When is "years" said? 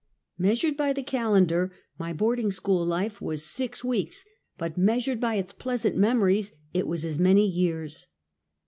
7.47-8.07